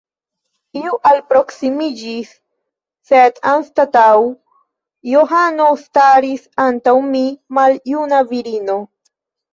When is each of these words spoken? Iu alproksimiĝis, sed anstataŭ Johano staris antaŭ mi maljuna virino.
Iu 0.79 0.93
alproksimiĝis, 1.09 2.31
sed 3.11 3.37
anstataŭ 3.51 4.07
Johano 5.11 5.69
staris 5.83 6.49
antaŭ 6.67 6.99
mi 7.13 7.23
maljuna 7.59 8.27
virino. 8.33 8.81